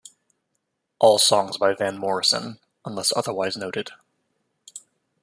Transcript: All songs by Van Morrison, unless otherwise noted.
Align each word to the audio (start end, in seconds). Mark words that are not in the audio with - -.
All 0.97 1.19
songs 1.19 1.59
by 1.59 1.75
Van 1.75 1.95
Morrison, 1.95 2.57
unless 2.85 3.13
otherwise 3.15 3.55
noted. 3.55 3.91